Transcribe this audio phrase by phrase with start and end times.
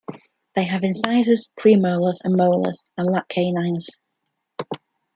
[0.55, 3.87] They have incisors, premolars and molars, and lack canines.